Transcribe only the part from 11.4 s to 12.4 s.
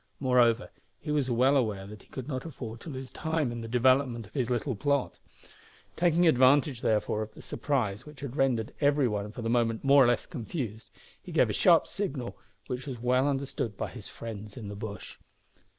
a sharp signal